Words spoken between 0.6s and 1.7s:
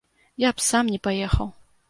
б сам не паехаў!